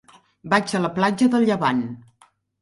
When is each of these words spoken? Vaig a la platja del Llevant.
Vaig 0.53 0.73
a 0.79 0.81
la 0.85 0.91
platja 0.95 1.29
del 1.35 1.45
Llevant. 1.51 1.85